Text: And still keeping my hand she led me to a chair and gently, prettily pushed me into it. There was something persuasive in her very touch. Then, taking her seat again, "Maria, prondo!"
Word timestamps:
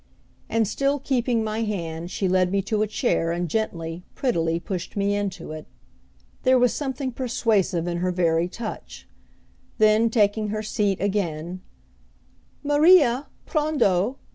And 0.49 0.67
still 0.67 0.97
keeping 0.97 1.43
my 1.43 1.61
hand 1.61 2.09
she 2.09 2.27
led 2.27 2.51
me 2.51 2.63
to 2.63 2.81
a 2.81 2.87
chair 2.87 3.31
and 3.31 3.47
gently, 3.47 4.03
prettily 4.15 4.59
pushed 4.59 4.97
me 4.97 5.13
into 5.15 5.51
it. 5.51 5.67
There 6.41 6.57
was 6.57 6.73
something 6.73 7.11
persuasive 7.11 7.85
in 7.87 7.97
her 7.97 8.11
very 8.11 8.47
touch. 8.47 9.07
Then, 9.77 10.09
taking 10.09 10.47
her 10.47 10.63
seat 10.63 10.99
again, 10.99 11.61
"Maria, 12.63 13.27
prondo!" 13.45 14.15